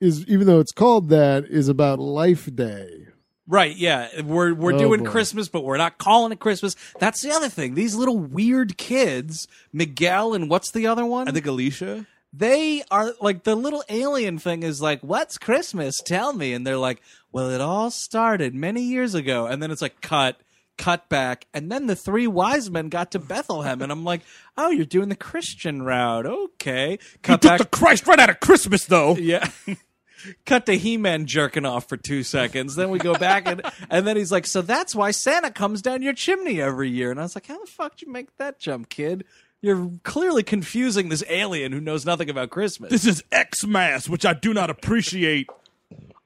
[0.01, 3.07] is even though it's called that is about Life Day.
[3.46, 4.22] Right, yeah.
[4.22, 5.11] We're we're Oh, doing boy.
[5.11, 6.75] Christmas, but we're not calling it Christmas.
[7.01, 7.75] That's the other thing.
[7.75, 11.29] These little weird kids, Miguel and what's the other one?
[11.29, 12.07] I think Alicia.
[12.33, 16.01] they are like the little alien thing is like, "What's Christmas?
[16.05, 19.83] Tell me." And they're like, "Well, it all started many years ago." And then it's
[19.83, 20.40] like cut
[20.83, 24.23] cut back and then the three wise men got to Bethlehem and I'm like,
[24.57, 26.27] "Oh, you're doing the Christian route.
[26.27, 29.16] Okay." Cut back Christ right out of Christmas, though.
[29.16, 29.49] yeah.
[30.47, 32.77] Cut to He-Man jerking off for two seconds.
[32.77, 36.03] Then we go back and and then he's like, "So that's why Santa comes down
[36.03, 38.59] your chimney every year." And I was like, "How the fuck did you make that
[38.61, 39.25] jump, kid?
[39.61, 43.23] You're clearly confusing this alien who knows nothing about Christmas." This is
[43.57, 45.49] Xmas, which I do not appreciate.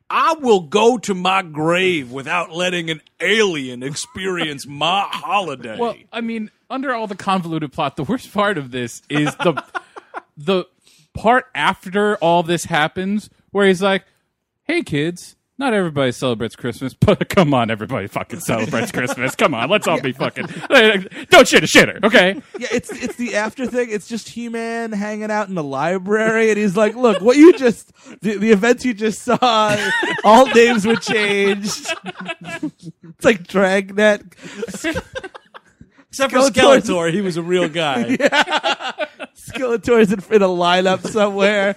[0.08, 5.78] I will go to my grave without letting an alien experience my holiday.
[5.78, 9.62] Well, I mean, under all the convoluted plot, the worst part of this is the
[10.36, 10.66] the
[11.14, 14.04] part after all this happens, where he's like,
[14.64, 19.34] "Hey, kids." Not everybody celebrates Christmas, but come on, everybody fucking celebrates Christmas.
[19.34, 20.46] Come on, let's all be fucking.
[21.30, 22.40] Don't shit a shitter, okay?
[22.58, 23.88] Yeah, it's it's the after thing.
[23.90, 27.54] It's just He Man hanging out in the library, and he's like, "Look, what you
[27.54, 29.90] just the, the events you just saw,
[30.24, 31.92] all names were changed.
[32.42, 34.22] it's like Dragnet.
[36.08, 38.16] Except for Skeletor's- Skeletor, he was a real guy.
[39.36, 41.76] Skeletor's in, in a lineup somewhere.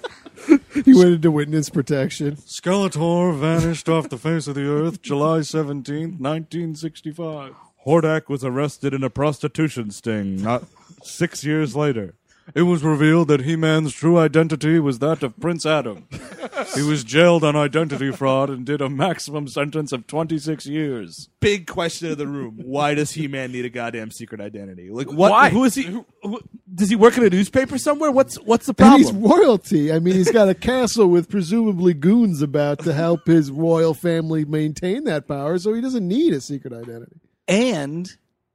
[0.86, 2.36] He went into witness protection.
[2.38, 7.56] Skeletor vanished off the face of the earth July 17th, 1965.
[7.86, 10.42] Hordak was arrested in a prostitution sting.
[10.42, 10.64] Not
[11.04, 12.16] six years later.
[12.56, 16.08] It was revealed that He-Man's true identity was that of Prince Adam.
[16.76, 21.30] he was jailed on identity fraud and did a maximum sentence of 26 years.
[21.40, 24.90] Big question of the room: Why does He Man need a goddamn secret identity?
[24.90, 25.32] Like, what?
[25.32, 25.50] Why?
[25.50, 25.84] Who is he?
[25.84, 26.42] Who, who-
[26.74, 28.12] does he work in a newspaper somewhere?
[28.12, 29.92] What's what's the And he's royalty.
[29.92, 34.46] I mean, he's got a castle with presumably goons about to help his royal family
[34.46, 37.18] maintain that power, so he doesn't need a secret identity.
[37.48, 38.08] And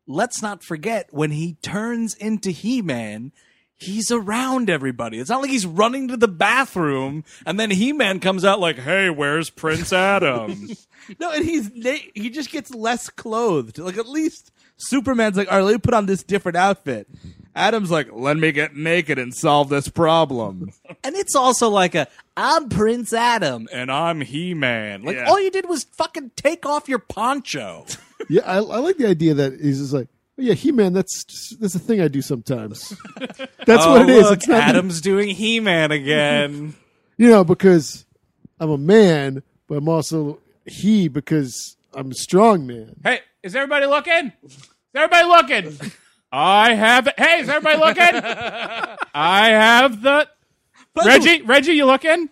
[0.06, 3.32] let's not forget when he turns into He-Man,
[3.78, 5.18] he's around everybody.
[5.18, 9.10] It's not like he's running to the bathroom and then He-Man comes out like, "Hey,
[9.10, 10.70] where's Prince Adam?"
[11.20, 11.70] No, and he's
[12.14, 13.76] he just gets less clothed.
[13.76, 17.06] Like at least Superman's like, all right, let me put on this different outfit.
[17.54, 20.70] Adam's like, let me get naked and solve this problem.
[21.04, 22.08] and it's also like a
[22.38, 25.02] I'm Prince Adam and I'm He-Man.
[25.02, 25.26] Like Yeah.
[25.28, 27.84] all you did was fucking take off your poncho.
[28.30, 30.92] Yeah, I, I like the idea that he's just like, oh, yeah, He Man.
[30.92, 32.96] That's just, that's a thing I do sometimes.
[33.66, 34.26] That's oh, what it is.
[34.26, 36.74] Oh, look, It's not Adam's doing He-Man again.
[37.16, 38.04] you know, because
[38.60, 42.96] I'm a man, but I'm also he because I'm a strong man.
[43.02, 44.32] Hey, is everybody looking?
[44.42, 45.90] Is everybody looking?
[46.30, 47.08] I have.
[47.16, 48.20] Hey, is everybody looking?
[49.14, 50.28] I have the.
[50.96, 52.28] Reggie, Reggie, you looking?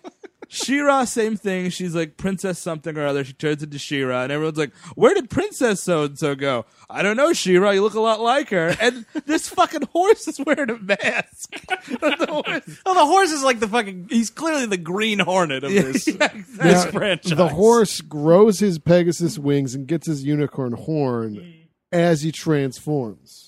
[0.53, 1.69] She-Ra, same thing.
[1.71, 3.23] She's like princess something or other.
[3.23, 7.01] She turns into She-Ra, and everyone's like, "Where did Princess so and so go?" I
[7.01, 7.71] don't know, She-Ra.
[7.71, 8.75] You look a lot like her.
[8.79, 11.51] And this fucking horse is wearing a mask.
[11.87, 12.79] the horse.
[12.85, 14.07] Oh, the horse is like the fucking.
[14.09, 16.41] He's clearly the Green Hornet of this, Yeah, exactly.
[16.57, 17.37] this Now, franchise.
[17.37, 21.67] The horse grows his Pegasus wings and gets his unicorn horn mm.
[21.91, 23.42] as he transforms.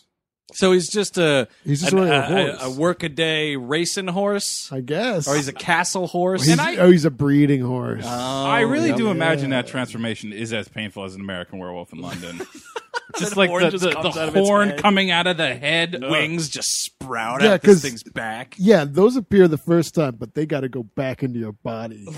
[0.56, 2.64] So he's just a He's just an- riding a a, horse.
[2.78, 5.28] a workaday racing horse, I guess.
[5.28, 6.44] or he's a castle horse.
[6.46, 8.06] He's- And I- oh, he's a breeding horse.
[8.06, 8.96] I really yeah.
[8.96, 12.42] do imagine that transformation is as painful as an American Werewolf in London.
[13.20, 15.38] just like horn the, just the, comes the out of its horn coming out of
[15.38, 15.96] the head.
[16.04, 16.10] Ugh.
[16.12, 18.56] wings just sprout Yeah, out this 'cause- thing's back.
[18.58, 22.08] yeah, those appear the first time, but they got to go back into your body.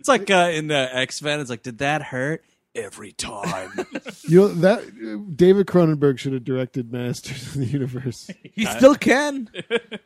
[0.00, 1.38] It's like uh, in the X Men.
[1.38, 2.42] It's like, did that hurt?
[2.74, 3.70] Every time.
[4.28, 8.30] you know that David Cronenberg should have directed Masters of the Universe.
[8.54, 9.50] He still can.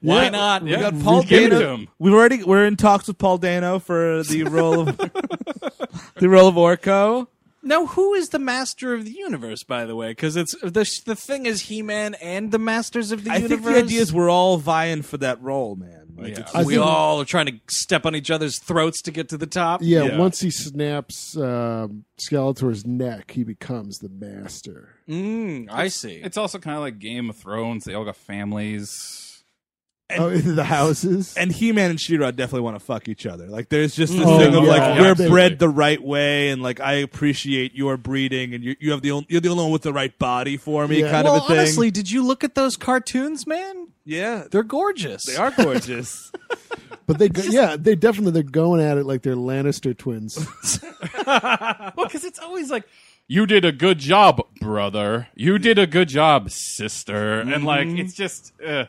[0.00, 0.28] Why Yeah.
[0.30, 0.62] not?
[0.64, 0.90] We Yeah.
[0.90, 1.74] got Paul Give it to Dano.
[1.76, 1.88] him.
[2.00, 4.96] We've already we're in talks with Paul Dano for the role of
[6.16, 7.28] the role of Orko.
[7.62, 9.62] Now, who is the Master of the Universe?
[9.64, 13.24] By the way, because it's the the thing is He Man and the Masters of
[13.24, 13.48] the I Universe.
[13.58, 16.05] think the idea is we're all vying for that role, man.
[16.16, 16.40] Like, Yeah.
[16.40, 19.36] it's we think- all are trying to step on each other's throats to get to
[19.36, 19.80] the top.
[19.82, 20.18] Yeah, Yeah.
[20.18, 24.90] once he snaps um, Skeletor's neck, he becomes the master.
[25.08, 26.14] Mm, I see.
[26.22, 27.84] It's also kind of like Game of Thrones.
[27.84, 29.22] They all got families.
[30.16, 31.34] oh, in the houses.
[31.36, 33.48] and He-Man and She-Ra definitely want to fuck each other.
[33.48, 35.34] Like, there's just this Oh, thing of yeah, like yeah, we're absolutely.
[35.34, 39.10] bred the right way, and like I appreciate your breeding, and you you have the
[39.10, 41.10] only, you're the only one with the right body for me, Yeah.
[41.10, 41.58] kind well, of a thing.
[41.58, 43.88] honestly, did you look at those cartoons, man?
[44.06, 45.24] Yeah, They're gorgeous.
[45.24, 46.32] they are gorgeous.
[47.06, 50.36] But they, go, yeah, they definitely they're going at it like they're Lannister twins.
[51.26, 52.82] Well, because it's always like,
[53.28, 55.28] you did a good job, brother.
[55.36, 57.40] You did a good job, sister.
[57.40, 58.86] And like, it's just, uh,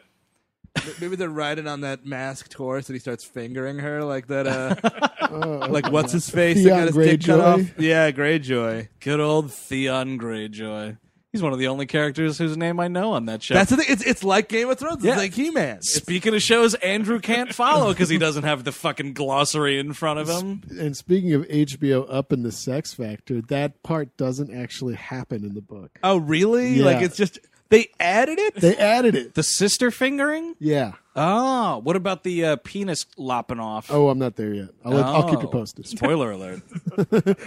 [0.99, 4.47] Maybe they're riding on that masked horse, and he starts fingering her like that.
[4.47, 6.57] Uh, like what's his face?
[6.57, 7.63] that Theon got his dick cut Greyjoy?
[7.71, 7.79] off?
[7.79, 8.87] Yeah, Greyjoy.
[8.99, 10.97] Good old Theon Greyjoy.
[11.33, 13.53] He's one of the only characters whose name I know on that show.
[13.53, 13.87] That's the thing.
[13.89, 15.03] It's it's like Game of Thrones.
[15.03, 15.11] Yeah.
[15.11, 15.77] It's like He-Man.
[15.77, 19.93] It's- Speaking of shows, Andrew can't follow because he doesn't have the fucking glossary in
[19.93, 20.63] front of him.
[20.79, 25.53] and speaking of HBO up in the sex factor, that part doesn't actually happen in
[25.53, 25.99] the book.
[26.03, 26.69] oh, really?
[26.75, 26.85] Yeah.
[26.85, 28.55] Like it's just they added it.
[28.55, 29.33] They added it.
[29.33, 30.55] The sister fingering?
[30.59, 30.93] Yeah.
[31.19, 33.89] Oh, what about the uh, penis lopping off?
[33.91, 34.69] Oh, I'm not there yet.
[34.85, 35.51] I'll, let, I'll keep you Oh.
[35.51, 35.87] posted.
[35.87, 36.61] Spoiler alert.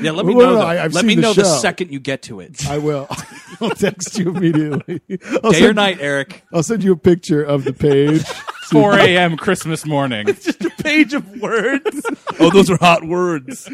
[0.00, 0.54] yeah, let me Well, know.
[0.54, 1.59] no, the, I- I've let seen me the know the show.
[1.59, 2.68] second you get to it.
[2.68, 3.06] I will.
[3.61, 5.00] I'll text you immediately.
[5.44, 6.42] I'll Day send, or night, Eric.
[6.52, 8.24] I'll send you a picture of the page.
[8.70, 9.37] 4 a.m.
[9.37, 10.28] Christmas morning.
[10.28, 12.02] It's just a page of words.
[12.40, 13.68] oh, those are hot words.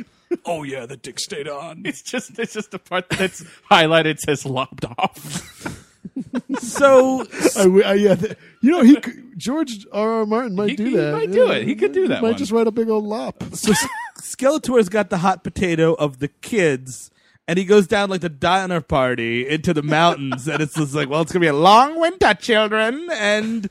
[0.45, 1.83] Oh yeah, the dick stayed on.
[1.87, 5.86] It's just, it's just the part that's highlighted says lopped off.
[6.61, 7.23] So
[7.57, 10.21] I w- I- yeah, th- you know, he could, George R.
[10.21, 10.27] R.
[10.27, 11.13] Martin might He- do he that.
[11.13, 11.67] might do it.
[11.67, 12.37] He could do that Might one.
[12.39, 13.43] just write a big old lop.
[13.53, 13.73] so
[14.21, 17.11] Skeletor's got the hot potato of the kids.
[17.49, 21.09] And he goes down like the diner party into the mountains, and it's just like,
[21.09, 23.07] well, it's gonna be a long winter, children.
[23.13, 23.71] And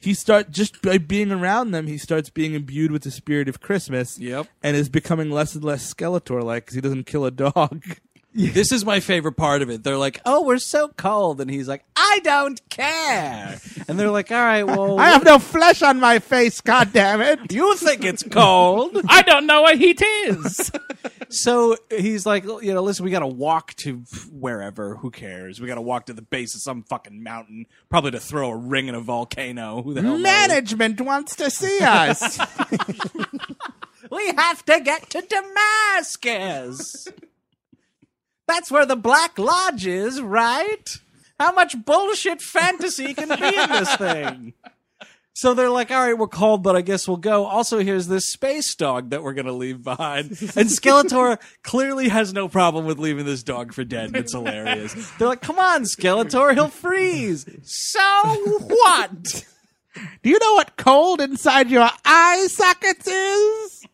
[0.00, 3.58] he start just by being around them, he starts being imbued with the spirit of
[3.60, 4.20] Christmas.
[4.20, 4.46] Yep.
[4.62, 7.84] and is becoming less and less Skeletor like because he doesn't kill a dog.
[8.58, 9.82] This is my favorite part of it.
[9.82, 14.30] They're like, "Oh, we're so cold," and he's like, "I don't care." And they're like,
[14.30, 16.60] "All right, well, I have no flesh on my face.
[16.60, 17.40] God damn it!
[17.52, 20.70] you think it's cold." I don't know what heat is.
[21.30, 23.98] So he's like, you know, listen, we got to walk to
[24.32, 24.96] wherever.
[24.96, 25.60] Who cares?
[25.60, 28.56] We got to walk to the base of some fucking mountain, probably to throw a
[28.56, 29.82] ring in a volcano.
[29.82, 30.22] Who the hell knows?
[30.22, 32.38] Management wants to see us.
[34.10, 37.08] We have to get to Damascus.
[38.48, 40.98] That's where the Black Lodge is, right?
[41.38, 44.54] How much bullshit fantasy can be in this thing?
[45.34, 47.44] So they're like, all right, we're cold, but I guess we'll go.
[47.44, 50.30] Also, here's this space dog that we're going to leave behind.
[50.30, 54.16] And Skeletor clearly has no problem with leaving this dog for dead.
[54.16, 55.12] It's hilarious.
[55.12, 57.46] They're like, come on, Skeletor, he'll freeze.
[57.62, 58.00] So
[58.58, 59.44] what?
[60.24, 63.86] Do you know what cold inside your eye sockets is?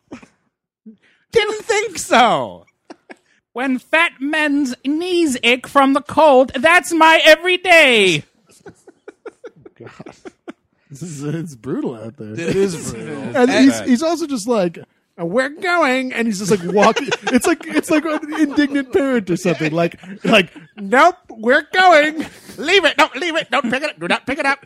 [1.31, 2.65] Didn't think so.
[3.55, 8.23] When fat men's knees ache from the cold, that's my everyday.
[9.75, 10.15] God.
[10.89, 12.33] This is, it's brutal out there.
[12.33, 13.35] It is brutal.
[13.35, 17.47] and he's, he's also just like uh, we're going and he's just like walking it's
[17.47, 22.25] like it's like an indignant parent or something like like nope we're going
[22.57, 22.97] Leave it.
[22.97, 23.49] No, leave it.
[23.51, 23.99] Don't pick it up.
[23.99, 24.65] Do not pick it up.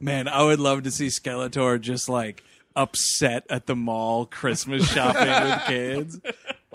[0.00, 2.42] Man, I would love to see Skeletor just like
[2.76, 6.20] upset at the mall Christmas shopping with kids.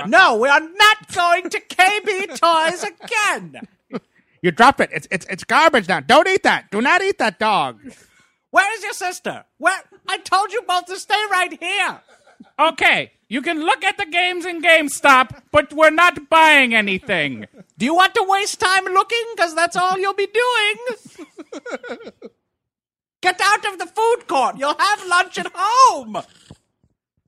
[0.08, 3.68] No, we are not going to KB Toys again.
[4.42, 4.90] You drop it.
[4.92, 6.02] It's it's it's garbage now.
[6.02, 6.70] Don't eat that.
[6.72, 7.80] Do not eat that dog.
[8.52, 9.46] Where is your sister?
[9.58, 9.80] Where?
[10.08, 12.02] I told you both to stay right here.
[12.60, 17.48] Okay, you can look at the games in GameStop, but we're not buying anything.
[17.78, 19.24] Do you want to waste time looking?
[19.36, 21.98] Because that's all you'll be doing.
[23.22, 24.58] Get out of the food court.
[24.58, 26.18] You'll have lunch at home.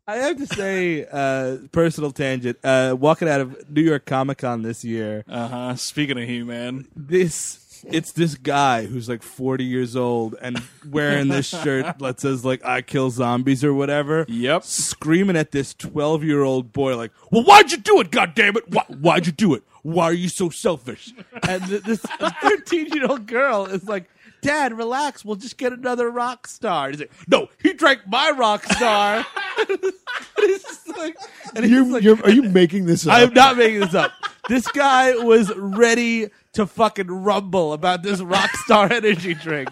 [0.07, 2.57] I have to say, uh, personal tangent.
[2.63, 5.75] Uh, walking out of New York Comic Con this year, Uh huh.
[5.75, 11.47] Speaking of He-Man, this it's this guy who's like 40 years old and wearing this
[11.63, 14.25] shirt that says like I kill zombies or whatever.
[14.27, 14.63] Yep.
[14.63, 18.11] Screaming at this 12 year old boy like, "Well, why'd you do it?
[18.11, 18.69] God damn it!
[18.69, 19.63] Why, why'd you do it?
[19.83, 21.13] Why are you so selfish?"
[21.47, 24.05] And th- this 13 year old girl is like.
[24.41, 25.25] Dad, relax.
[25.25, 26.91] We'll just get another rock star.
[26.91, 29.25] He's like, no, he drank my rock star.
[29.69, 29.93] and
[30.38, 31.15] he's just like,
[31.61, 34.11] you like, you're, are you making this up I am not making this up.
[34.47, 39.69] This guy was ready to fucking rumble about this rock star energy drink.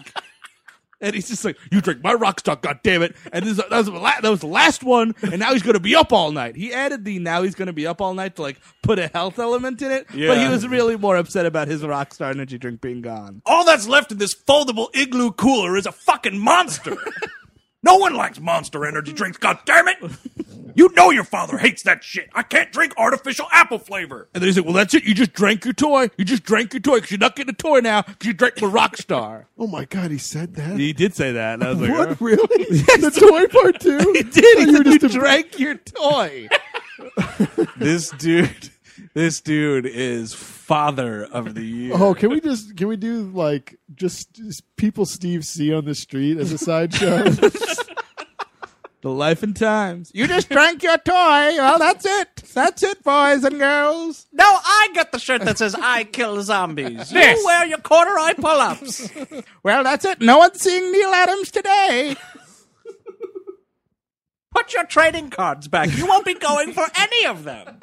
[1.00, 3.86] And he's just like, "You drink my Rockstar, god damn it!" And this, that, was
[3.86, 6.30] the la- that was the last one, and now he's going to be up all
[6.30, 6.56] night.
[6.56, 9.08] He added the "now he's going to be up all night" to like put a
[9.08, 12.80] health element in it, but he was really more upset about his Rockstar energy drink
[12.80, 13.42] being gone.
[13.44, 16.96] all that's left in this foldable igloo cooler is a fucking monster.
[17.84, 19.38] no one likes monster energy drinks.
[19.38, 19.98] God damn it!
[20.74, 22.28] You know your father hates that shit.
[22.34, 24.28] I can't drink artificial apple flavor.
[24.34, 25.04] And then he's like, well, that's it.
[25.04, 26.08] You just drank your toy.
[26.16, 28.60] You just drank your toy because you're not getting a toy now because you drank
[28.60, 29.44] my Rockstar.
[29.56, 30.76] Oh my god, he said that.
[30.78, 31.54] he did say that.
[31.54, 32.16] And I was like, what oh.
[32.20, 32.64] really?
[32.66, 33.98] the toy part too.
[34.14, 34.58] He did.
[34.58, 36.48] He You said, just you a- drank your toy.
[37.76, 38.70] This dude,
[39.14, 41.92] this dude is father of the year.
[41.94, 45.94] Oh, can we just can we do like just, just people Steve see on the
[45.94, 47.30] street as a sideshow?
[49.04, 50.10] The life and times.
[50.14, 51.12] You just drank your toy.
[51.12, 52.36] Well, that's it.
[52.54, 54.26] That's it, boys and girls.
[54.32, 59.10] No, I get the shirt that says "I kill zombies." You wear your corduroy pull-ups.
[59.62, 60.22] Well, that's it.
[60.22, 62.16] No one's seeing Neal Adams today.
[64.50, 65.94] Put your trading cards back.
[65.94, 67.80] You won't be going for any of them.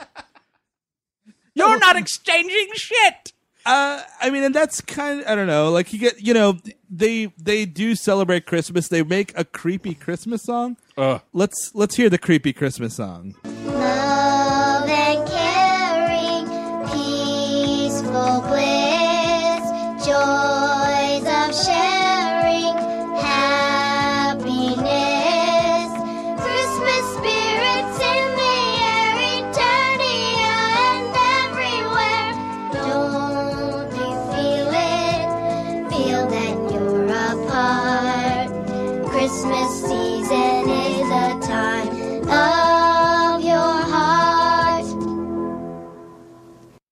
[1.53, 3.33] You're not exchanging shit.
[3.65, 5.69] Uh, I mean, and that's kind of I don't know.
[5.69, 6.57] Like you get, you know,
[6.89, 8.87] they they do celebrate Christmas.
[8.87, 10.77] They make a creepy Christmas song.
[10.97, 11.21] Ugh.
[11.31, 13.35] Let's let's hear the creepy Christmas song.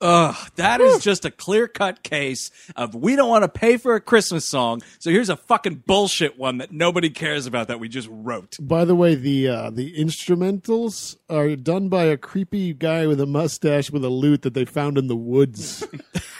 [0.09, 4.01] Ugh, that is just a clear-cut case of we don't want to pay for a
[4.01, 8.07] Christmas song, so here's a fucking bullshit one that nobody cares about that we just
[8.11, 8.57] wrote.
[8.59, 13.27] By the way, the uh, the instrumentals are done by a creepy guy with a
[13.27, 15.85] mustache with a lute that they found in the woods.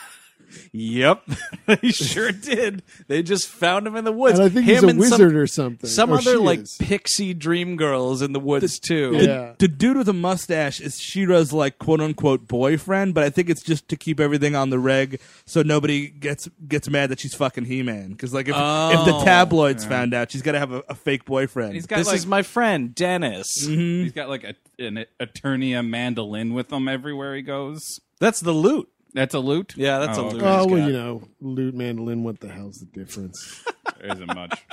[0.72, 1.24] Yep,
[1.66, 2.84] they sure did.
[3.08, 4.38] They just found him in the woods.
[4.40, 5.90] and I think Him he's a and some- wizard or something.
[5.90, 6.78] Some Or other like is.
[6.80, 9.12] pixie dream girls in the woods too.
[9.16, 9.54] Yeah.
[9.58, 13.64] The dude with a mustache is She-Ra's like quote unquote boyfriend, but I think it's
[13.64, 17.66] just to keep everything on the reg so nobody gets gets mad that she's fucking
[17.66, 18.10] He Man.
[18.10, 19.24] Because like if if the Oh.
[19.26, 21.74] tabloids found out, she's got to have a, a fake boyfriend.
[21.74, 23.66] He's got This like is my friend Dennis.
[23.68, 24.04] Mm-hmm.
[24.04, 24.54] he's got like a,
[24.84, 28.00] an Eternia mandolin with him everywhere he goes.
[28.20, 28.88] That's the loot.
[29.14, 29.74] That's a loot.
[29.76, 30.36] Yeah, that's a oh, okay.
[30.36, 30.44] loot.
[30.44, 32.24] Oh well, you know, lute mandolin.
[32.24, 33.64] What the hell's the difference?
[34.00, 34.64] There isn't much.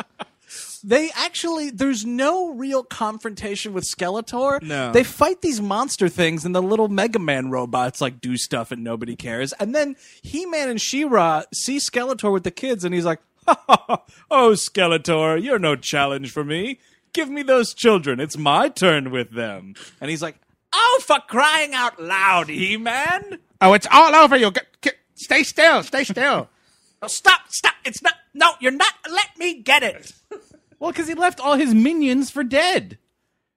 [0.85, 4.63] They actually, there's no real confrontation with Skeletor.
[4.63, 4.93] No.
[4.93, 8.85] They fight these monster things, and the little Mega Man robots like do stuff, and
[8.85, 9.53] nobody cares.
[9.55, 13.61] And then He Man and She-Ra see Skeletor with the kids, and he's like, ha,
[13.67, 16.79] ha, ha, "Oh, Skeletor, you're no challenge for me.
[17.13, 18.21] Give me those children.
[18.21, 20.37] It's my turn with them." And he's like,
[20.73, 24.51] "Oh, for crying out loud, He Man!" Oh, it's all over you.
[24.51, 25.83] Get, get, stay still.
[25.83, 26.49] Stay still.
[27.03, 27.75] Oh, stop, stop!
[27.85, 28.15] It's not.
[28.33, 28.95] No, you're not.
[29.09, 30.13] Let me get it.
[30.81, 32.97] well, because he left all his minions for dead.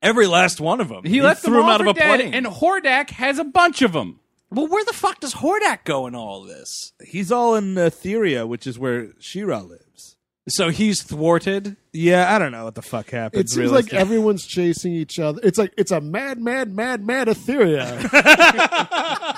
[0.02, 1.06] Every last one of them.
[1.06, 2.34] He, left threw them all out of for a dead, plane.
[2.34, 4.20] and Hordak has a bunch of them.
[4.52, 6.92] well, where the fuck does Hordak go in all this?
[7.02, 10.18] He's all in uh, Etheria, which is where She-Ra lives.
[10.50, 11.78] So he's thwarted.
[11.94, 13.42] Yeah, I don't know what the fuck happened.
[13.42, 15.40] It seems like everyone's chasing each other.
[15.44, 18.00] It's like it's a mad, mad, mad, mad Etheria.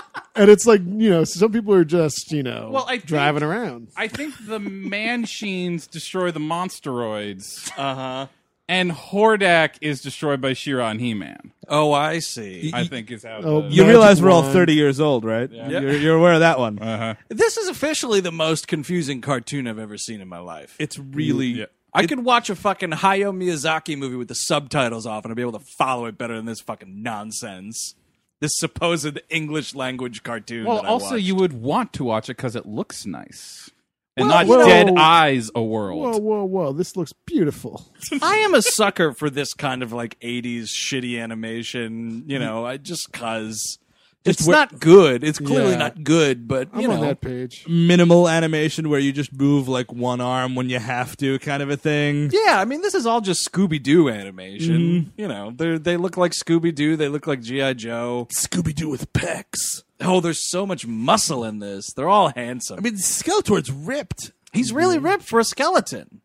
[0.35, 3.43] and it's like you know, some people are just you know Well, I think- driving
[3.43, 3.89] around.
[3.97, 7.71] I think the Manchines destroy the Monstroids.
[7.77, 8.27] Uh huh.
[8.69, 11.51] And Hordak is destroyed by She-Ra and He-Man.
[11.67, 12.71] Oh, I see.
[12.73, 13.41] I think is how.
[13.43, 14.53] Oh, the- you Magic realize we're all wand.
[14.53, 15.51] 30 years old, right?
[15.51, 16.79] You're, you're aware of that one.
[16.79, 17.15] uh-huh.
[17.27, 20.77] This is officially the most confusing cartoon I've ever seen in my life.
[20.79, 21.47] It's really.
[21.47, 21.65] Yeah.
[21.93, 25.41] I could watch a fucking Hayao Miyazaki movie with the subtitles off and I'd be
[25.41, 27.95] able to follow it better than this fucking nonsense.
[28.41, 30.65] This supposed English language cartoon.
[30.65, 31.23] Well, that I also watched.
[31.23, 33.69] you would want to watch it because it looks nice,
[34.17, 36.01] and Well, not you know- Dead Eyes a world.
[36.01, 36.73] Whoa, whoa, whoa!
[36.73, 37.85] This looks beautiful.
[38.21, 42.77] I am a sucker for this kind of like 80s shitty animation, you know, I
[42.77, 43.77] just cuz
[44.23, 45.23] it's where- not good.
[45.23, 45.77] It's clearly Yeah.
[45.77, 47.65] not good, but you I'm know, on that page.
[47.67, 51.69] Minimal animation where you just move like one arm when you have to, kind of
[51.69, 52.29] a thing.
[52.31, 54.77] Yeah, I mean, this is all just Scooby Doo animation.
[54.77, 55.09] Mm-hmm.
[55.21, 56.95] You know, they they look like Scooby Doo.
[56.95, 58.27] They look like GI Joe.
[58.35, 59.83] Scooby Doo with pecs.
[59.99, 61.93] Oh, there's so much muscle in this.
[61.93, 62.77] They're all handsome.
[62.79, 64.31] I mean, Skeletor's ripped.
[64.51, 66.21] he's really ripped for a skeleton.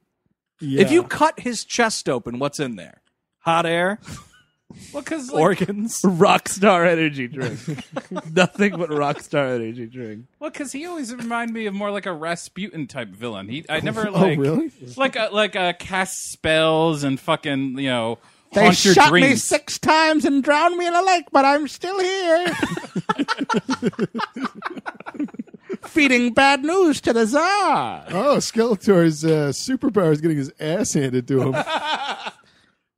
[0.60, 0.80] Yeah.
[0.80, 3.02] If you cut his chest open, what's in there?
[3.40, 4.00] Hot air,
[4.92, 6.00] Well, because organs.
[6.04, 7.58] Rockstar energy drink.
[8.34, 10.26] Nothing but Rockstar energy drink.
[10.40, 13.48] well, because he always reminded me of more like a Rasputin type villain.
[13.48, 14.72] He, I never oh like, really?
[14.96, 18.18] like a like a cast spells and fucking you know
[18.52, 19.44] They shot dreams.
[19.44, 22.46] six times and drowned me in a lake, but I'm still here.
[25.86, 28.04] Feeding bad news to the Tsar.
[28.10, 31.64] Oh, Skeletor's uh, superpower is getting his ass handed to him.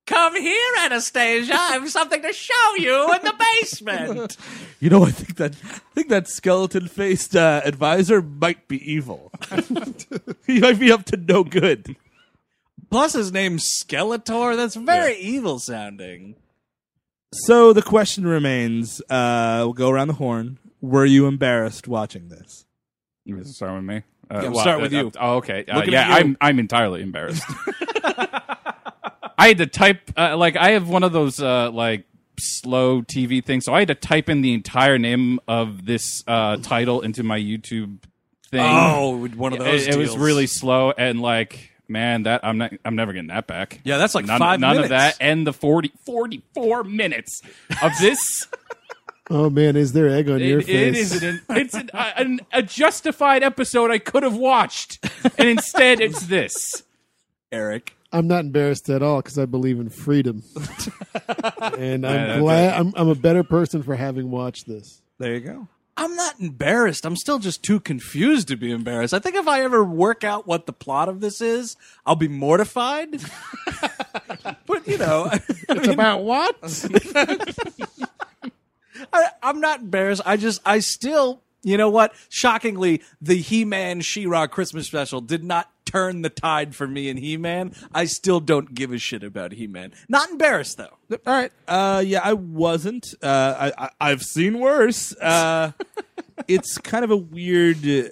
[0.09, 1.53] Come here, Anastasia.
[1.55, 4.37] I have something to show you in the basement.
[4.81, 9.33] You know, I think that I think that skeleton faced uh, advisor might be evil.
[10.47, 11.97] he might be up to no good.
[12.89, 14.55] Plus, his name's Skeletor.
[14.57, 16.37] That's very evil sounding.
[17.33, 20.61] So the question remains: uh, We'll go around the horn.
[20.81, 22.65] Were you embarrassed watching this?
[23.25, 24.03] You want to start with me.
[24.31, 25.11] Uh, Yeah, we'll start with you.
[25.19, 25.65] oh, okay.
[25.67, 26.15] Uh, Looking yeah, you.
[26.15, 27.43] I'm I'm entirely embarrassed.
[29.39, 32.05] I had to type uh, like I have one of those uh, like
[32.39, 36.57] slow TV things, so I had to type in the entire name of this uh,
[36.57, 37.99] title into my YouTube
[38.51, 38.61] thing.
[38.63, 39.87] Oh, one of those.
[39.87, 43.47] it, it was really slow and like man, that I'm not I'm never getting that
[43.47, 43.81] back.
[43.85, 44.87] Yeah, that's like none, five none minutes.
[44.87, 47.43] of that and the 40, 44 minutes
[47.83, 48.47] of this.
[49.31, 50.71] Oh man, is there egg on your face?
[50.71, 55.05] it is an it's an, a, an, a justified episode I could have watched,
[55.37, 56.83] and instead it's this.
[57.53, 57.95] Eric.
[58.13, 60.43] I'm not embarrassed at all because I believe in freedom,
[61.79, 65.03] and I'm that's glad I'm, I'm a better person for having watched this.
[65.19, 65.69] There you go.
[65.99, 67.05] I'm not embarrassed.
[67.05, 69.13] I'm still just too confused to be embarrassed.
[69.13, 72.29] I think if I ever work out what the plot of this is, I'll be
[72.29, 73.09] mortified.
[74.67, 75.41] but you know, I,
[75.71, 76.57] It's about what?
[79.13, 80.23] I, I'm not embarrassed.
[80.25, 82.15] I just, I still, you know what?
[82.29, 87.73] Shockingly, the He-Man She-Ra Christmas special did not turn the tide for me in He-Man.
[87.95, 89.93] I still don't give a shit about He-Man.
[90.09, 90.97] Not embarrassed though.
[91.11, 91.53] All right.
[91.67, 93.07] Uh, yeah, I wasn't.
[93.23, 95.17] Uh, I, I I've seen worse.
[95.17, 95.73] Uh,
[96.49, 97.87] it's kind of a weird.
[97.87, 98.09] Uh,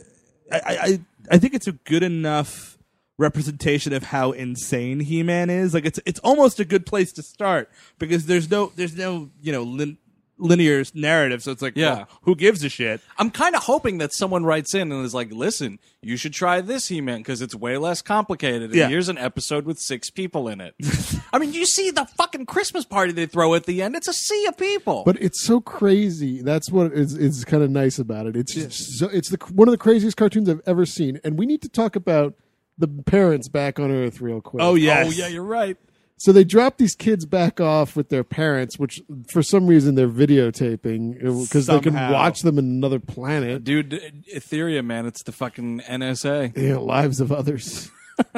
[0.51, 1.01] I, I
[1.33, 2.79] I think it's a good enough
[3.18, 5.74] representation of how insane He Man is.
[5.74, 9.53] Like it's it's almost a good place to start because there's no there's no you
[9.53, 9.99] know lin-
[10.39, 11.43] linear narrative.
[11.43, 11.95] So it's like Yeah.
[11.95, 13.01] well, who gives a shit?
[13.18, 16.61] I'm kind of hoping that someone writes in and is like, "Listen, you should try
[16.61, 18.64] this He-Man because it's way less complicated.
[18.70, 18.89] And Yeah.
[18.89, 20.74] here's an episode with six people in it."
[21.32, 23.97] I mean, you see the fucking Christmas party they throw at the end.
[23.97, 25.03] It's a sea of people.
[25.05, 26.43] But it's so crazy.
[26.43, 28.37] That's what is is kind of nice about it.
[28.37, 31.47] It's just so, it's the one of the craziest cartoons I've ever seen, and we
[31.47, 32.34] need to talk about
[32.78, 34.62] the parents back on Earth real quick.
[34.62, 35.07] Oh yes.
[35.09, 35.76] oh yeah, you're right.
[36.19, 40.09] So they drop these kids back off with their parents, which for some reason they're
[40.09, 43.64] videotaping uh, because they can watch them in another planet.
[43.64, 43.99] Dude, uh,
[44.35, 46.57] Ethereum, man, it's the fucking NSA.
[46.57, 47.91] Yeah, lives of others.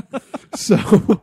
[0.56, 1.22] so,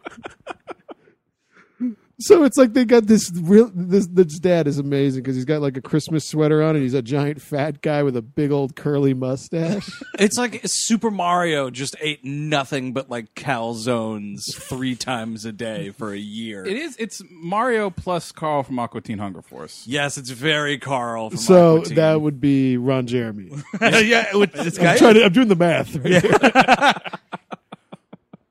[2.19, 3.69] so it's like they got this real.
[3.73, 6.93] This this dad is amazing because he's got like a Christmas sweater on and he's
[6.93, 9.89] a giant fat guy with a big old curly mustache.
[10.17, 16.13] It's like Super Mario just ate nothing but like calzones three times a day for
[16.13, 16.65] a year.
[16.65, 16.95] It is.
[16.97, 19.83] It's Mario plus Carl from Aqua Teen Hunger Force.
[19.85, 21.31] Yes, it's very Carl.
[21.31, 21.95] From so Aqua Teen.
[21.95, 23.51] that would be Ron Jeremy.
[23.81, 24.33] yeah.
[24.35, 24.93] Which, this guy.
[24.93, 25.95] I'm, trying to, I'm doing the math.
[25.97, 27.19] Right here.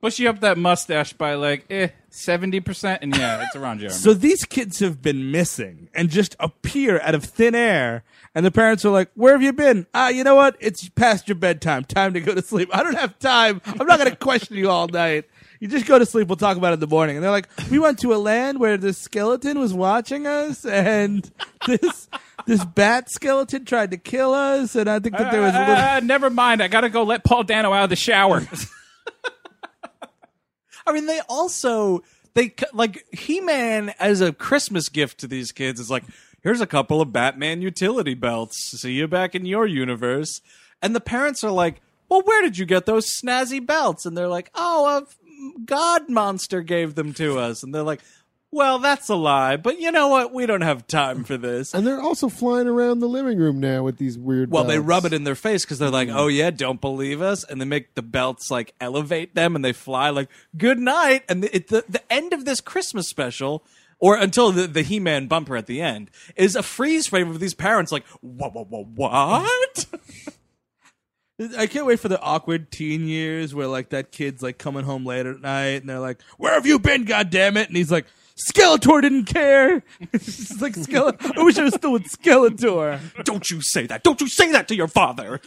[0.05, 3.79] Push you up that mustache by like eh seventy percent, and yeah, it's a Ron
[3.79, 3.97] Jeremy.
[3.97, 8.05] So these kids have been missing and just appear out of thin air.
[8.35, 9.87] And the parents are like, Where have you been?
[9.95, 10.59] Ah, you know what?
[10.61, 11.85] It's past your bedtime.
[11.85, 12.69] Time to go to sleep.
[12.71, 13.63] I don't have time.
[13.65, 15.25] I'm not going to question you all night.
[15.59, 16.29] You just go to sleep.
[16.29, 17.17] We'll talk about it in the morning.
[17.17, 21.31] And they're like, We went to a land where the skeleton was watching us, and
[21.67, 22.11] this
[22.45, 24.77] this bat skeleton tried to kill us.
[24.77, 25.75] And I think that there was a little.
[25.77, 26.63] Ah, never mind.
[26.63, 28.47] I gotta go let Paul Dano out of the shower.
[30.87, 32.03] I mean, they also
[32.35, 36.05] they like He Man as a Christmas gift to these kids is like,
[36.43, 38.73] here's a couple of Batman utility belts.
[38.79, 40.41] See you back in your universe.
[40.83, 44.05] And the parents are like, well, where did you get those snazzy belts?
[44.05, 47.63] And they're like, oh, a God monster gave them to us.
[47.63, 48.01] And they're like,
[48.55, 49.57] well, that's a lie.
[49.57, 50.33] But you know what?
[50.33, 51.75] We don't have time for this.
[51.75, 54.51] and they're also flying around the living room now with these weird.
[54.51, 57.43] Well, they rub it in their face because they're like, "Oh yeah, don't believe us,"
[57.45, 61.43] and they make the belts like elevate them, and they fly like "Good night." And
[61.43, 63.65] the, it, the the end of this Christmas special,
[63.99, 67.41] or until the, the He Man bumper at the end, is a freeze frame of
[67.41, 68.55] these parents like, "What?
[68.55, 68.69] What?
[68.71, 68.87] What?
[68.87, 69.87] What?"
[71.59, 75.05] I can't wait for the awkward teen years where like that kid's like coming home
[75.05, 77.91] late at night and they're like, "Where have you been, God damn it?" And he's
[77.91, 79.83] like, "Skeletor didn't care."
[80.13, 81.39] it's like Skeletor.
[81.39, 83.01] I wish I was still with Skeletor.
[83.25, 84.03] don't you say that!
[84.03, 85.41] Don't you say that to your father!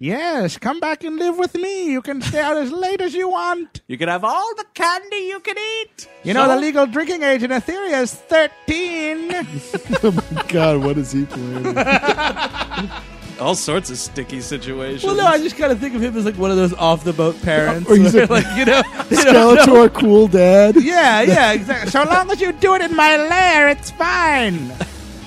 [0.00, 1.90] Yes, come back and live with me.
[1.90, 3.80] You can stay out as late as you want.
[3.88, 6.08] You can have all the candy you can eat.
[6.22, 9.28] You know the legal drinking age in Etheria is thirteen.
[10.04, 11.74] oh my God, what is he playing?
[13.40, 15.04] all sorts of sticky situations.
[15.04, 17.04] well, no, I just kind of think of him as like one of those off
[17.04, 20.28] the boat parents, Or he's where, a- like you know, they don't know- Skeletor, cool
[20.28, 20.76] dad.
[20.82, 21.90] Yeah, yeah, exactly.
[21.90, 24.72] So long as you do it in my lair, it's fine.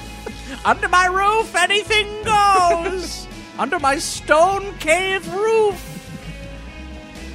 [0.66, 3.28] Under my roof, anything goes.
[3.58, 5.88] Under my stone cave roof.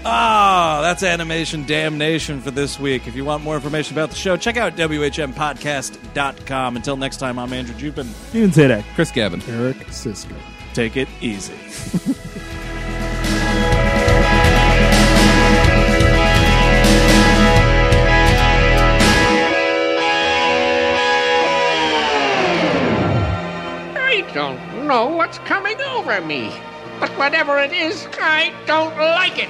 [0.08, 3.08] Ah, that's Animation Damnation for this week.
[3.08, 6.76] If you want more information about the show, check out WHMPodcast.com.
[6.76, 8.06] Until next time, I'm Andrew Jupin.
[8.28, 8.84] Stephen Sajdak.
[8.94, 9.42] Chris Gavin.
[9.48, 10.36] Eric Szyszka.
[10.76, 11.54] Take it easy.
[23.96, 26.52] I don't know what's coming over me.
[27.00, 29.48] But whatever it is, I don't like it.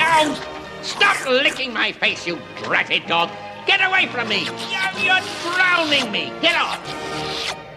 [0.00, 0.34] Ow!
[0.82, 3.30] Stop licking my face, you dratted dog!
[3.64, 4.42] Get away from me!
[4.44, 5.22] You're, you're
[5.54, 6.32] drowning me!
[6.40, 7.67] Get off!